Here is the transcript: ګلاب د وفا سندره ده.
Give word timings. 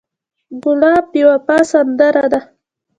ګلاب 0.63 1.05
د 1.13 1.15
وفا 1.29 1.57
سندره 1.71 2.25
ده. 2.31 2.39